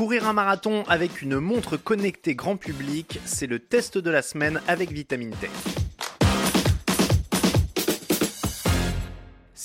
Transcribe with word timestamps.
Courir 0.00 0.26
un 0.26 0.32
marathon 0.32 0.82
avec 0.88 1.20
une 1.20 1.38
montre 1.40 1.76
connectée 1.76 2.34
grand 2.34 2.56
public, 2.56 3.20
c'est 3.26 3.46
le 3.46 3.58
test 3.58 3.98
de 3.98 4.08
la 4.08 4.22
semaine 4.22 4.62
avec 4.66 4.92
Vitamine 4.92 5.34
Tech. 5.42 5.50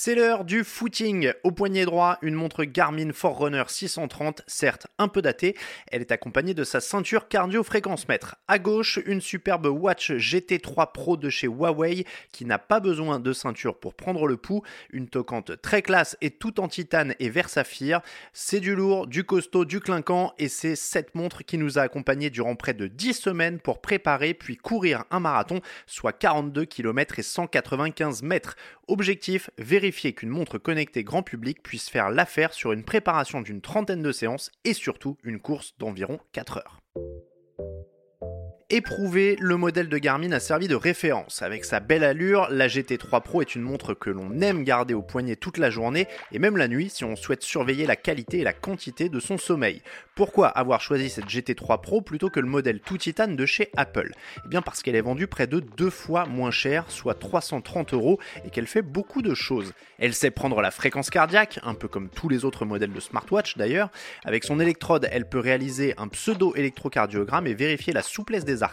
C'est 0.05 0.13
l'heure 0.13 0.45
du 0.45 0.63
footing. 0.63 1.33
Au 1.43 1.49
poignet 1.49 1.83
droit, 1.83 2.19
une 2.21 2.35
montre 2.35 2.63
Garmin 2.63 3.11
Forerunner 3.11 3.63
630, 3.67 4.43
certes 4.45 4.85
un 4.99 5.07
peu 5.07 5.23
datée. 5.23 5.55
Elle 5.91 6.01
est 6.01 6.11
accompagnée 6.11 6.53
de 6.53 6.63
sa 6.63 6.79
ceinture 6.79 7.27
cardio-fréquence 7.27 8.07
mètre. 8.07 8.35
À 8.47 8.59
gauche, 8.59 8.99
une 9.07 9.19
superbe 9.19 9.65
Watch 9.65 10.11
GT3 10.11 10.91
Pro 10.91 11.17
de 11.17 11.31
chez 11.31 11.47
Huawei 11.47 12.05
qui 12.31 12.45
n'a 12.45 12.59
pas 12.59 12.79
besoin 12.79 13.19
de 13.19 13.33
ceinture 13.33 13.79
pour 13.79 13.95
prendre 13.95 14.27
le 14.27 14.37
pouls. 14.37 14.61
Une 14.91 15.07
toquante 15.07 15.59
très 15.59 15.81
classe 15.81 16.17
et 16.21 16.29
tout 16.29 16.59
en 16.59 16.67
titane 16.67 17.15
et 17.17 17.31
vert 17.31 17.49
saphir. 17.49 18.01
C'est 18.31 18.59
du 18.59 18.75
lourd, 18.75 19.07
du 19.07 19.23
costaud, 19.23 19.65
du 19.65 19.79
clinquant 19.79 20.33
et 20.37 20.49
c'est 20.49 20.75
cette 20.75 21.15
montre 21.15 21.43
qui 21.43 21.57
nous 21.57 21.79
a 21.79 21.81
accompagnés 21.81 22.29
durant 22.29 22.55
près 22.55 22.75
de 22.75 22.85
10 22.85 23.13
semaines 23.13 23.59
pour 23.59 23.81
préparer 23.81 24.35
puis 24.35 24.55
courir 24.55 25.05
un 25.09 25.19
marathon, 25.19 25.61
soit 25.87 26.13
42 26.13 26.65
km 26.65 27.17
et 27.17 27.23
195 27.23 28.21
mètres. 28.21 28.55
Objectif, 28.87 29.49
vérifier 29.57 29.94
qu'une 30.13 30.29
montre 30.29 30.57
connectée 30.57 31.03
grand 31.03 31.23
public 31.23 31.63
puisse 31.63 31.89
faire 31.89 32.09
l'affaire 32.09 32.53
sur 32.53 32.71
une 32.71 32.83
préparation 32.83 33.41
d'une 33.41 33.61
trentaine 33.61 34.01
de 34.01 34.11
séances 34.11 34.51
et 34.63 34.73
surtout 34.73 35.17
une 35.23 35.39
course 35.39 35.75
d'environ 35.77 36.19
4 36.33 36.57
heures 36.57 36.81
éprouvé, 38.75 39.37
le 39.39 39.55
modèle 39.55 39.87
de 39.87 39.97
Garmin 39.97 40.33
a 40.33 40.41
servi 40.41 40.67
de 40.67 40.75
référence. 40.75 41.41
Avec 41.41 41.63
sa 41.63 41.79
belle 41.79 42.03
allure, 42.03 42.49
la 42.51 42.67
GT3 42.67 43.21
Pro 43.21 43.41
est 43.41 43.55
une 43.55 43.61
montre 43.61 43.93
que 43.93 44.09
l'on 44.09 44.41
aime 44.41 44.65
garder 44.65 44.93
au 44.93 45.01
poignet 45.01 45.37
toute 45.37 45.57
la 45.57 45.69
journée 45.69 46.09
et 46.33 46.39
même 46.39 46.57
la 46.57 46.67
nuit 46.67 46.89
si 46.89 47.05
on 47.05 47.15
souhaite 47.15 47.41
surveiller 47.41 47.85
la 47.85 47.95
qualité 47.95 48.39
et 48.39 48.43
la 48.43 48.51
quantité 48.51 49.07
de 49.07 49.21
son 49.21 49.37
sommeil. 49.37 49.81
Pourquoi 50.13 50.49
avoir 50.49 50.81
choisi 50.81 51.09
cette 51.09 51.27
GT3 51.27 51.81
Pro 51.81 52.01
plutôt 52.01 52.29
que 52.29 52.41
le 52.41 52.47
modèle 52.47 52.81
tout 52.81 52.97
titane 52.97 53.37
de 53.37 53.45
chez 53.45 53.69
Apple? 53.77 54.11
Eh 54.45 54.49
bien 54.49 54.61
parce 54.61 54.83
qu'elle 54.83 54.95
est 54.95 55.01
vendue 55.01 55.27
près 55.27 55.47
de 55.47 55.61
deux 55.61 55.89
fois 55.89 56.25
moins 56.25 56.51
cher, 56.51 56.83
soit 56.89 57.15
330 57.15 57.93
euros, 57.93 58.19
et 58.45 58.49
qu'elle 58.49 58.67
fait 58.67 58.81
beaucoup 58.81 59.21
de 59.21 59.33
choses. 59.33 59.73
Elle 59.99 60.13
sait 60.13 60.31
prendre 60.31 60.61
la 60.61 60.71
fréquence 60.71 61.09
cardiaque, 61.09 61.59
un 61.63 61.75
peu 61.75 61.87
comme 61.87 62.09
tous 62.09 62.27
les 62.27 62.43
autres 62.43 62.65
modèles 62.65 62.91
de 62.91 62.99
smartwatch 62.99 63.55
d'ailleurs. 63.55 63.89
Avec 64.25 64.43
son 64.43 64.59
électrode, 64.59 65.07
elle 65.11 65.29
peut 65.29 65.39
réaliser 65.39 65.93
un 65.97 66.09
pseudo-électrocardiogramme 66.09 67.47
et 67.47 67.53
vérifier 67.53 67.93
la 67.93 68.01
souplesse 68.01 68.43
des 68.43 68.63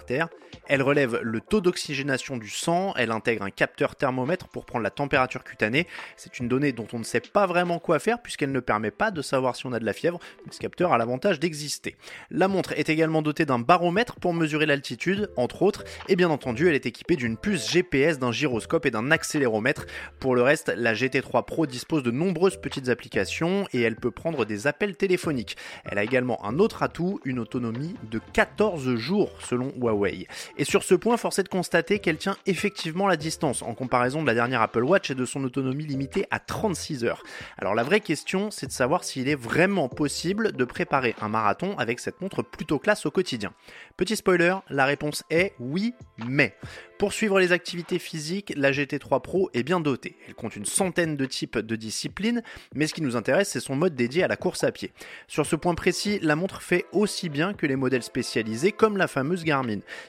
Elle 0.68 0.82
relève 0.82 1.20
le 1.22 1.40
taux 1.40 1.60
d'oxygénation 1.60 2.36
du 2.36 2.48
sang, 2.48 2.94
elle 2.96 3.10
intègre 3.10 3.42
un 3.42 3.50
capteur 3.50 3.96
thermomètre 3.96 4.48
pour 4.48 4.64
prendre 4.64 4.84
la 4.84 4.90
température 4.90 5.44
cutanée. 5.44 5.86
C'est 6.16 6.38
une 6.38 6.48
donnée 6.48 6.72
dont 6.72 6.86
on 6.92 6.98
ne 6.98 7.04
sait 7.04 7.20
pas 7.20 7.46
vraiment 7.46 7.78
quoi 7.78 7.98
faire 7.98 8.20
puisqu'elle 8.20 8.52
ne 8.52 8.60
permet 8.60 8.90
pas 8.90 9.10
de 9.10 9.22
savoir 9.22 9.56
si 9.56 9.66
on 9.66 9.72
a 9.72 9.78
de 9.78 9.84
la 9.84 9.92
fièvre, 9.92 10.18
ce 10.50 10.58
capteur 10.58 10.92
a 10.92 10.98
l'avantage 10.98 11.40
d'exister. 11.40 11.96
La 12.30 12.48
montre 12.48 12.72
est 12.72 12.88
également 12.88 13.22
dotée 13.22 13.44
d'un 13.44 13.58
baromètre 13.58 14.16
pour 14.16 14.34
mesurer 14.34 14.66
l'altitude, 14.66 15.30
entre 15.36 15.62
autres, 15.62 15.84
et 16.08 16.16
bien 16.16 16.30
entendu, 16.30 16.68
elle 16.68 16.74
est 16.74 16.86
équipée 16.86 17.16
d'une 17.16 17.36
puce 17.36 17.70
GPS, 17.70 18.18
d'un 18.18 18.32
gyroscope 18.32 18.86
et 18.86 18.90
d'un 18.90 19.10
accéléromètre. 19.10 19.86
Pour 20.20 20.34
le 20.34 20.42
reste, 20.42 20.72
la 20.76 20.94
GT3 20.94 21.44
Pro 21.44 21.66
dispose 21.66 22.02
de 22.02 22.10
nombreuses 22.10 22.60
petites 22.60 22.88
applications 22.88 23.66
et 23.72 23.80
elle 23.80 23.96
peut 23.96 24.10
prendre 24.10 24.44
des 24.44 24.66
appels 24.66 24.96
téléphoniques. 24.96 25.56
Elle 25.84 25.98
a 25.98 26.04
également 26.04 26.44
un 26.44 26.58
autre 26.58 26.82
atout, 26.82 27.20
une 27.24 27.38
autonomie 27.38 27.94
de 28.10 28.20
14 28.32 28.94
jours 28.96 29.30
selon 29.40 29.71
Huawei. 29.76 30.26
Et 30.58 30.64
sur 30.64 30.82
ce 30.82 30.94
point, 30.94 31.16
force 31.16 31.38
est 31.38 31.44
de 31.44 31.48
constater 31.48 31.98
qu'elle 31.98 32.18
tient 32.18 32.36
effectivement 32.46 33.06
la 33.06 33.16
distance 33.16 33.62
en 33.62 33.74
comparaison 33.74 34.22
de 34.22 34.26
la 34.26 34.34
dernière 34.34 34.62
Apple 34.62 34.84
Watch 34.84 35.10
et 35.10 35.14
de 35.14 35.24
son 35.24 35.44
autonomie 35.44 35.86
limitée 35.86 36.26
à 36.30 36.38
36 36.38 37.04
heures. 37.04 37.22
Alors 37.58 37.74
la 37.74 37.82
vraie 37.82 38.00
question, 38.00 38.50
c'est 38.50 38.66
de 38.66 38.72
savoir 38.72 39.04
s'il 39.04 39.28
est 39.28 39.34
vraiment 39.34 39.88
possible 39.88 40.52
de 40.52 40.64
préparer 40.64 41.14
un 41.20 41.28
marathon 41.28 41.76
avec 41.78 42.00
cette 42.00 42.20
montre 42.20 42.42
plutôt 42.42 42.78
classe 42.78 43.06
au 43.06 43.10
quotidien 43.10 43.52
Petit 43.96 44.16
spoiler, 44.16 44.56
la 44.68 44.84
réponse 44.84 45.24
est 45.30 45.54
oui, 45.58 45.94
mais. 46.26 46.54
Pour 46.98 47.12
suivre 47.12 47.40
les 47.40 47.50
activités 47.50 47.98
physiques, 47.98 48.52
la 48.56 48.70
GT3 48.70 49.20
Pro 49.20 49.50
est 49.54 49.64
bien 49.64 49.80
dotée. 49.80 50.16
Elle 50.28 50.34
compte 50.34 50.54
une 50.54 50.64
centaine 50.64 51.16
de 51.16 51.26
types 51.26 51.58
de 51.58 51.74
disciplines, 51.74 52.42
mais 52.76 52.86
ce 52.86 52.94
qui 52.94 53.02
nous 53.02 53.16
intéresse, 53.16 53.48
c'est 53.48 53.58
son 53.58 53.74
mode 53.74 53.96
dédié 53.96 54.22
à 54.22 54.28
la 54.28 54.36
course 54.36 54.62
à 54.62 54.70
pied. 54.70 54.92
Sur 55.26 55.44
ce 55.44 55.56
point 55.56 55.74
précis, 55.74 56.20
la 56.22 56.36
montre 56.36 56.62
fait 56.62 56.86
aussi 56.92 57.28
bien 57.28 57.54
que 57.54 57.66
les 57.66 57.74
modèles 57.74 58.04
spécialisés 58.04 58.70
comme 58.70 58.96
la 58.96 59.08
fameuse 59.08 59.42
Garmin. 59.42 59.61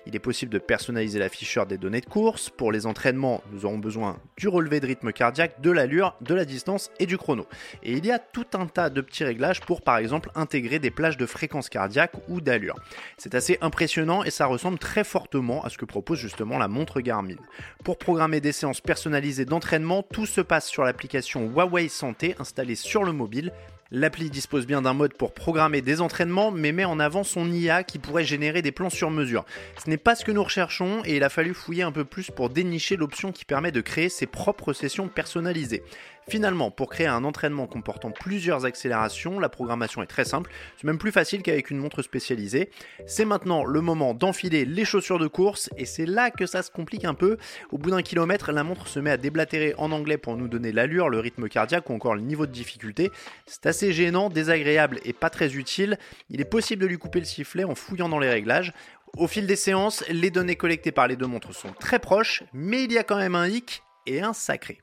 Il 0.05 0.15
est 0.15 0.19
possible 0.19 0.51
de 0.51 0.59
personnaliser 0.59 1.19
l'afficheur 1.19 1.65
des 1.65 1.77
données 1.77 2.01
de 2.01 2.05
course. 2.05 2.49
Pour 2.49 2.71
les 2.71 2.85
entraînements, 2.85 3.43
nous 3.51 3.65
aurons 3.65 3.77
besoin 3.77 4.19
du 4.37 4.47
relevé 4.47 4.79
de 4.79 4.87
rythme 4.87 5.11
cardiaque, 5.11 5.61
de 5.61 5.71
l'allure, 5.71 6.15
de 6.21 6.33
la 6.33 6.45
distance 6.45 6.91
et 6.99 7.05
du 7.05 7.17
chrono. 7.17 7.47
Et 7.83 7.93
il 7.93 8.05
y 8.05 8.11
a 8.11 8.19
tout 8.19 8.45
un 8.53 8.67
tas 8.67 8.89
de 8.89 9.01
petits 9.01 9.23
réglages 9.23 9.61
pour 9.61 9.81
par 9.81 9.97
exemple 9.97 10.29
intégrer 10.35 10.79
des 10.79 10.91
plages 10.91 11.17
de 11.17 11.25
fréquence 11.25 11.69
cardiaque 11.69 12.13
ou 12.27 12.41
d'allure. 12.41 12.75
C'est 13.17 13.35
assez 13.35 13.57
impressionnant 13.61 14.23
et 14.23 14.31
ça 14.31 14.45
ressemble 14.45 14.79
très 14.79 15.03
fortement 15.03 15.63
à 15.63 15.69
ce 15.69 15.77
que 15.77 15.85
propose 15.85 16.19
justement 16.19 16.57
la 16.57 16.67
montre 16.67 17.01
Garmin. 17.01 17.35
Pour 17.83 17.97
programmer 17.97 18.41
des 18.41 18.51
séances 18.51 18.81
personnalisées 18.81 19.45
d'entraînement, 19.45 20.03
tout 20.03 20.25
se 20.25 20.41
passe 20.41 20.67
sur 20.67 20.83
l'application 20.83 21.49
Huawei 21.49 21.89
Santé 21.89 22.35
installée 22.39 22.75
sur 22.75 23.03
le 23.03 23.11
mobile 23.11 23.51
L'appli 23.95 24.31
dispose 24.31 24.65
bien 24.65 24.81
d'un 24.81 24.95
mode 24.95 25.13
pour 25.13 25.35
programmer 25.35 25.83
des 25.83 26.01
entraînements, 26.01 26.49
mais 26.49 26.71
met 26.71 26.83
en 26.83 26.99
avant 26.99 27.23
son 27.23 27.51
IA 27.51 27.83
qui 27.83 27.99
pourrait 27.99 28.25
générer 28.25 28.63
des 28.63 28.71
plans 28.71 28.89
sur 28.89 29.11
mesure. 29.11 29.45
Ce 29.85 29.87
n'est 29.87 29.97
pas 29.97 30.15
ce 30.15 30.25
que 30.25 30.31
nous 30.31 30.43
recherchons 30.43 31.03
et 31.05 31.17
il 31.17 31.23
a 31.23 31.29
fallu 31.29 31.53
fouiller 31.53 31.83
un 31.83 31.91
peu 31.91 32.03
plus 32.03 32.31
pour 32.31 32.49
dénicher 32.49 32.95
l'option 32.95 33.31
qui 33.31 33.45
permet 33.45 33.71
de 33.71 33.81
créer 33.81 34.09
ses 34.09 34.25
propres 34.25 34.73
sessions 34.73 35.09
personnalisées. 35.09 35.83
Finalement, 36.29 36.71
pour 36.71 36.89
créer 36.89 37.07
un 37.07 37.23
entraînement 37.23 37.67
comportant 37.67 38.11
plusieurs 38.11 38.65
accélérations, 38.65 39.39
la 39.39 39.49
programmation 39.49 40.01
est 40.01 40.07
très 40.07 40.25
simple, 40.25 40.49
c'est 40.77 40.85
même 40.85 40.97
plus 40.97 41.11
facile 41.11 41.41
qu'avec 41.41 41.69
une 41.69 41.77
montre 41.77 42.01
spécialisée. 42.01 42.69
C'est 43.05 43.25
maintenant 43.25 43.65
le 43.65 43.81
moment 43.81 44.13
d'enfiler 44.13 44.65
les 44.65 44.85
chaussures 44.85 45.19
de 45.19 45.27
course 45.27 45.69
et 45.77 45.85
c'est 45.85 46.05
là 46.05 46.31
que 46.31 46.45
ça 46.45 46.63
se 46.63 46.71
complique 46.71 47.05
un 47.05 47.13
peu. 47.13 47.37
Au 47.71 47.77
bout 47.77 47.91
d'un 47.91 48.01
kilomètre, 48.01 48.51
la 48.51 48.63
montre 48.63 48.87
se 48.87 48.99
met 48.99 49.11
à 49.11 49.17
déblatérer 49.17 49.73
en 49.77 49.91
anglais 49.91 50.17
pour 50.17 50.37
nous 50.37 50.47
donner 50.47 50.71
l'allure, 50.71 51.09
le 51.09 51.19
rythme 51.19 51.49
cardiaque 51.49 51.89
ou 51.89 51.93
encore 51.93 52.15
le 52.15 52.21
niveau 52.21 52.45
de 52.45 52.51
difficulté. 52.51 53.11
C'est 53.45 53.65
assez 53.65 53.91
gênant, 53.91 54.29
désagréable 54.29 54.99
et 55.03 55.13
pas 55.13 55.29
très 55.29 55.55
utile. 55.55 55.97
Il 56.29 56.41
est 56.41 56.45
possible 56.45 56.81
de 56.81 56.87
lui 56.87 56.97
couper 56.97 57.19
le 57.19 57.25
sifflet 57.25 57.63
en 57.63 57.75
fouillant 57.75 58.09
dans 58.09 58.19
les 58.19 58.29
réglages. 58.29 58.73
Au 59.17 59.27
fil 59.27 59.45
des 59.45 59.55
séances, 59.55 60.03
les 60.09 60.31
données 60.31 60.55
collectées 60.55 60.91
par 60.91 61.07
les 61.07 61.15
deux 61.15 61.27
montres 61.27 61.53
sont 61.53 61.71
très 61.79 61.99
proches, 61.99 62.43
mais 62.53 62.83
il 62.83 62.91
y 62.91 62.97
a 62.97 63.03
quand 63.03 63.17
même 63.17 63.35
un 63.35 63.47
hic 63.47 63.83
et 64.07 64.21
un 64.21 64.33
sacré. 64.33 64.81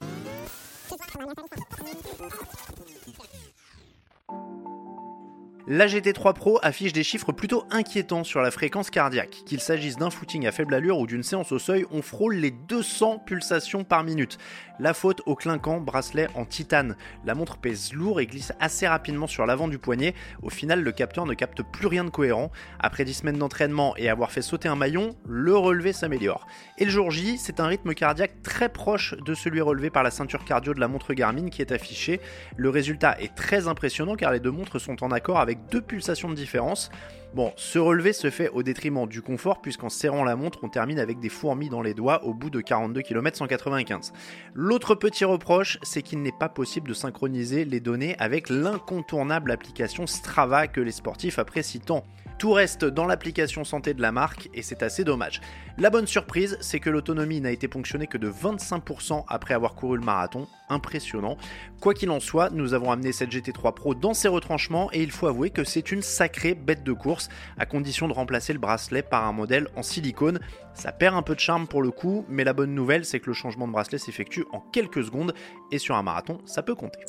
La 5.72 5.86
GT3 5.86 6.34
Pro 6.34 6.58
affiche 6.64 6.92
des 6.92 7.04
chiffres 7.04 7.30
plutôt 7.30 7.64
inquiétants 7.70 8.24
sur 8.24 8.40
la 8.40 8.50
fréquence 8.50 8.90
cardiaque. 8.90 9.44
Qu'il 9.46 9.60
s'agisse 9.60 9.96
d'un 9.96 10.10
footing 10.10 10.48
à 10.48 10.50
faible 10.50 10.74
allure 10.74 10.98
ou 10.98 11.06
d'une 11.06 11.22
séance 11.22 11.52
au 11.52 11.60
seuil, 11.60 11.86
on 11.92 12.02
frôle 12.02 12.34
les 12.34 12.50
200 12.50 13.20
pulsations 13.24 13.84
par 13.84 14.02
minute. 14.02 14.36
La 14.80 14.94
faute 14.94 15.22
au 15.26 15.36
clinquant 15.36 15.78
bracelet 15.78 16.26
en 16.34 16.44
titane. 16.44 16.96
La 17.24 17.36
montre 17.36 17.56
pèse 17.56 17.92
lourd 17.92 18.20
et 18.20 18.26
glisse 18.26 18.52
assez 18.58 18.88
rapidement 18.88 19.28
sur 19.28 19.46
l'avant 19.46 19.68
du 19.68 19.78
poignet. 19.78 20.14
Au 20.42 20.50
final, 20.50 20.82
le 20.82 20.90
capteur 20.90 21.24
ne 21.24 21.34
capte 21.34 21.62
plus 21.62 21.86
rien 21.86 22.02
de 22.02 22.10
cohérent. 22.10 22.50
Après 22.80 23.04
10 23.04 23.14
semaines 23.14 23.38
d'entraînement 23.38 23.96
et 23.96 24.08
avoir 24.08 24.32
fait 24.32 24.42
sauter 24.42 24.66
un 24.66 24.74
maillon, 24.74 25.14
le 25.24 25.56
relevé 25.56 25.92
s'améliore. 25.92 26.48
Et 26.78 26.84
le 26.84 26.90
jour 26.90 27.12
J, 27.12 27.38
c'est 27.38 27.60
un 27.60 27.68
rythme 27.68 27.94
cardiaque 27.94 28.42
très 28.42 28.70
proche 28.70 29.14
de 29.24 29.34
celui 29.34 29.60
relevé 29.60 29.90
par 29.90 30.02
la 30.02 30.10
ceinture 30.10 30.44
cardio 30.44 30.74
de 30.74 30.80
la 30.80 30.88
montre 30.88 31.14
Garmin 31.14 31.48
qui 31.48 31.62
est 31.62 31.70
affiché. 31.70 32.20
Le 32.56 32.70
résultat 32.70 33.20
est 33.20 33.36
très 33.36 33.68
impressionnant 33.68 34.16
car 34.16 34.32
les 34.32 34.40
deux 34.40 34.50
montres 34.50 34.80
sont 34.80 35.04
en 35.04 35.12
accord 35.12 35.38
deux 35.70 35.80
pulsations 35.80 36.28
de 36.28 36.34
différence. 36.34 36.90
Bon, 37.32 37.52
ce 37.56 37.78
relevé 37.78 38.12
se 38.12 38.28
fait 38.28 38.48
au 38.48 38.64
détriment 38.64 39.06
du 39.06 39.22
confort 39.22 39.60
puisqu'en 39.60 39.88
serrant 39.88 40.24
la 40.24 40.34
montre, 40.34 40.58
on 40.62 40.68
termine 40.68 40.98
avec 40.98 41.20
des 41.20 41.28
fourmis 41.28 41.68
dans 41.68 41.80
les 41.80 41.94
doigts 41.94 42.24
au 42.24 42.34
bout 42.34 42.50
de 42.50 42.60
42 42.60 43.02
km 43.02 43.38
195. 43.38 44.12
L'autre 44.54 44.96
petit 44.96 45.24
reproche, 45.24 45.78
c'est 45.82 46.02
qu'il 46.02 46.22
n'est 46.22 46.32
pas 46.32 46.48
possible 46.48 46.88
de 46.88 46.94
synchroniser 46.94 47.64
les 47.64 47.78
données 47.78 48.16
avec 48.18 48.50
l'incontournable 48.50 49.52
application 49.52 50.08
Strava 50.08 50.66
que 50.66 50.80
les 50.80 50.90
sportifs 50.90 51.38
apprécient 51.38 51.82
tant. 51.84 52.04
Tout 52.40 52.52
reste 52.52 52.86
dans 52.86 53.04
l'application 53.04 53.64
santé 53.64 53.92
de 53.92 54.00
la 54.00 54.12
marque 54.12 54.48
et 54.54 54.62
c'est 54.62 54.82
assez 54.82 55.04
dommage. 55.04 55.42
La 55.76 55.90
bonne 55.90 56.06
surprise, 56.06 56.56
c'est 56.62 56.80
que 56.80 56.88
l'autonomie 56.88 57.38
n'a 57.42 57.50
été 57.50 57.68
ponctionnée 57.68 58.06
que 58.06 58.16
de 58.16 58.30
25% 58.30 59.24
après 59.28 59.52
avoir 59.52 59.74
couru 59.74 59.98
le 59.98 60.04
marathon. 60.04 60.48
Impressionnant. 60.70 61.36
Quoi 61.82 61.92
qu'il 61.92 62.08
en 62.08 62.18
soit, 62.18 62.48
nous 62.48 62.72
avons 62.72 62.92
amené 62.92 63.12
cette 63.12 63.28
GT3 63.28 63.74
Pro 63.74 63.94
dans 63.94 64.14
ses 64.14 64.28
retranchements 64.28 64.88
et 64.90 65.02
il 65.02 65.10
faut 65.10 65.26
avouer 65.26 65.50
que 65.50 65.64
c'est 65.64 65.92
une 65.92 66.00
sacrée 66.00 66.54
bête 66.54 66.82
de 66.82 66.94
course 66.94 67.28
à 67.58 67.66
condition 67.66 68.08
de 68.08 68.14
remplacer 68.14 68.54
le 68.54 68.58
bracelet 68.58 69.02
par 69.02 69.26
un 69.26 69.32
modèle 69.32 69.68
en 69.76 69.82
silicone. 69.82 70.40
Ça 70.72 70.92
perd 70.92 71.16
un 71.16 71.22
peu 71.22 71.34
de 71.34 71.40
charme 71.40 71.66
pour 71.66 71.82
le 71.82 71.90
coup, 71.90 72.24
mais 72.30 72.44
la 72.44 72.54
bonne 72.54 72.74
nouvelle, 72.74 73.04
c'est 73.04 73.20
que 73.20 73.26
le 73.26 73.34
changement 73.34 73.68
de 73.68 73.72
bracelet 73.72 73.98
s'effectue 73.98 74.46
en 74.50 74.60
quelques 74.60 75.04
secondes 75.04 75.34
et 75.72 75.78
sur 75.78 75.94
un 75.94 76.02
marathon, 76.02 76.40
ça 76.46 76.62
peut 76.62 76.74
compter. 76.74 77.00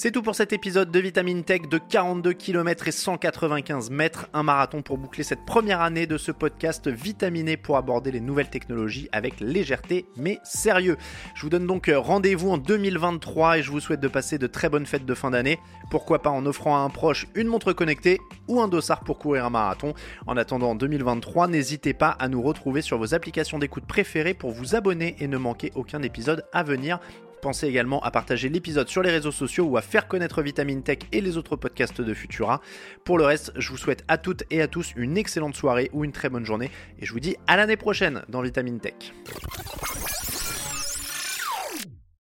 C'est 0.00 0.12
tout 0.12 0.22
pour 0.22 0.36
cet 0.36 0.52
épisode 0.52 0.92
de 0.92 1.00
Vitamine 1.00 1.42
Tech 1.42 1.62
de 1.62 1.76
42 1.76 2.32
km 2.32 2.86
et 2.86 2.92
195 2.92 3.90
mètres, 3.90 4.28
un 4.32 4.44
marathon 4.44 4.80
pour 4.80 4.96
boucler 4.96 5.24
cette 5.24 5.44
première 5.44 5.80
année 5.80 6.06
de 6.06 6.16
ce 6.16 6.30
podcast 6.30 6.86
vitaminé 6.86 7.56
pour 7.56 7.76
aborder 7.76 8.12
les 8.12 8.20
nouvelles 8.20 8.48
technologies 8.48 9.08
avec 9.10 9.40
légèreté 9.40 10.06
mais 10.16 10.38
sérieux. 10.44 10.96
Je 11.34 11.42
vous 11.42 11.48
donne 11.48 11.66
donc 11.66 11.90
rendez-vous 11.92 12.48
en 12.48 12.58
2023 12.58 13.58
et 13.58 13.62
je 13.64 13.72
vous 13.72 13.80
souhaite 13.80 13.98
de 13.98 14.06
passer 14.06 14.38
de 14.38 14.46
très 14.46 14.68
bonnes 14.68 14.86
fêtes 14.86 15.04
de 15.04 15.14
fin 15.14 15.32
d'année. 15.32 15.58
Pourquoi 15.90 16.22
pas 16.22 16.30
en 16.30 16.46
offrant 16.46 16.76
à 16.76 16.80
un 16.86 16.90
proche 16.90 17.26
une 17.34 17.48
montre 17.48 17.72
connectée 17.72 18.20
ou 18.46 18.60
un 18.60 18.68
dossard 18.68 19.00
pour 19.00 19.18
courir 19.18 19.46
un 19.46 19.50
marathon. 19.50 19.94
En 20.28 20.36
attendant 20.36 20.76
2023, 20.76 21.48
n'hésitez 21.48 21.92
pas 21.92 22.10
à 22.10 22.28
nous 22.28 22.40
retrouver 22.40 22.82
sur 22.82 22.98
vos 22.98 23.14
applications 23.14 23.58
d'écoute 23.58 23.84
préférées 23.84 24.34
pour 24.34 24.52
vous 24.52 24.76
abonner 24.76 25.16
et 25.18 25.26
ne 25.26 25.38
manquer 25.38 25.72
aucun 25.74 26.02
épisode 26.02 26.44
à 26.52 26.62
venir. 26.62 27.00
Pensez 27.40 27.66
également 27.66 28.00
à 28.02 28.10
partager 28.10 28.48
l'épisode 28.48 28.88
sur 28.88 29.02
les 29.02 29.10
réseaux 29.10 29.32
sociaux 29.32 29.64
ou 29.64 29.76
à 29.76 29.82
faire 29.82 30.08
connaître 30.08 30.42
Vitamine 30.42 30.82
Tech 30.82 30.98
et 31.12 31.20
les 31.20 31.36
autres 31.36 31.56
podcasts 31.56 32.00
de 32.00 32.14
Futura. 32.14 32.60
Pour 33.04 33.18
le 33.18 33.24
reste, 33.24 33.52
je 33.56 33.70
vous 33.70 33.76
souhaite 33.76 34.04
à 34.08 34.18
toutes 34.18 34.44
et 34.50 34.60
à 34.60 34.68
tous 34.68 34.92
une 34.96 35.16
excellente 35.16 35.56
soirée 35.56 35.90
ou 35.92 36.04
une 36.04 36.12
très 36.12 36.28
bonne 36.28 36.44
journée 36.44 36.70
et 37.00 37.06
je 37.06 37.12
vous 37.12 37.20
dis 37.20 37.36
à 37.46 37.56
l'année 37.56 37.76
prochaine 37.76 38.22
dans 38.28 38.42
Vitamine 38.42 38.80
Tech. 38.80 38.94